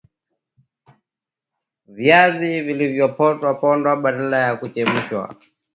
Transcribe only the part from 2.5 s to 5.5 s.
vilivyopondwa pondwa baada ya kuchemshwa